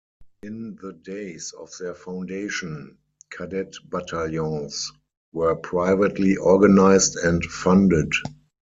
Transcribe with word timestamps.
In 0.41 0.77
the 0.81 0.93
days 0.93 1.53
of 1.59 1.71
their 1.79 1.93
foundation, 1.93 2.97
Cadet 3.29 3.75
battalions 3.91 4.91
were 5.31 5.55
privately 5.57 6.35
organized 6.37 7.17
and 7.17 7.45
funded. 7.45 8.11